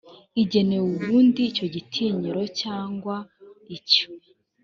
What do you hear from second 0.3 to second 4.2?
igenewe undi icyo gitinyiro cyangwa icyo